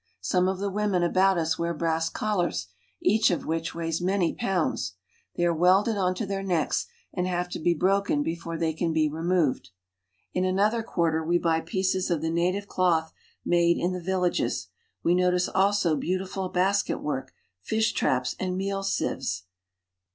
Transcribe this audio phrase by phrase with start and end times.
[0.21, 2.65] Some of the women about us wear brass collars,
[3.03, 4.93] each of which weighs many pounds;
[5.35, 8.93] they are welded on to their necks, and have to be broken before they can
[8.93, 9.69] be removed.
[10.33, 13.13] In another quarter we buy pieces of the native cloth
[13.45, 14.69] made in the villages;
[15.03, 17.31] we notice also beautiful basketwork,
[17.61, 19.43] fish traps, and meal sieves.